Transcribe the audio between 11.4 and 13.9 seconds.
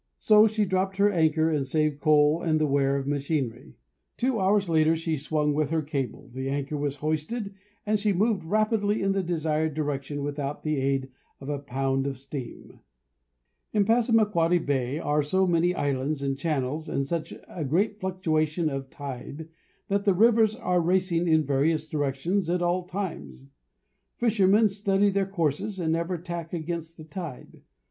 a pound of steam. In